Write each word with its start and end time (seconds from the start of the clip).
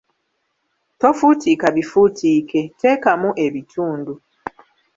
Tofuutiika 1.01 1.67
bifuutiike, 1.75 2.61
teekamu 2.79 3.29
ebitundu. 3.45 4.13